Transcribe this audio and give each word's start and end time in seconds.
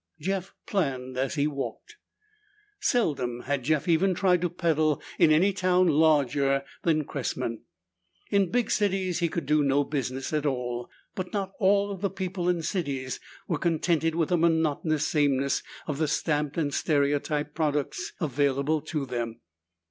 Jeff 0.19 0.55
planned 0.65 1.15
as 1.15 1.35
he 1.35 1.45
walked. 1.45 1.97
Seldom 2.79 3.41
had 3.41 3.63
Jeff 3.63 3.87
even 3.87 4.15
tried 4.15 4.41
to 4.41 4.49
peddle 4.49 4.99
in 5.19 5.31
any 5.31 5.53
town 5.53 5.87
larger 5.87 6.63
than 6.81 7.03
Cressman; 7.03 7.59
in 8.31 8.49
big 8.49 8.71
cities 8.71 9.19
he 9.19 9.29
could 9.29 9.45
do 9.45 9.63
no 9.63 9.83
business 9.83 10.33
at 10.33 10.43
all. 10.47 10.89
But 11.13 11.31
not 11.33 11.53
all 11.59 11.91
of 11.91 12.01
the 12.01 12.09
people 12.09 12.49
in 12.49 12.63
cities 12.63 13.19
were 13.47 13.59
contented 13.59 14.15
with 14.15 14.29
the 14.29 14.39
monotonous 14.39 15.07
sameness 15.07 15.61
of 15.85 15.99
the 15.99 16.07
stamped 16.07 16.57
and 16.57 16.73
stereotyped 16.73 17.53
products 17.53 18.13
available 18.19 18.81
to 18.81 19.05
them. 19.05 19.41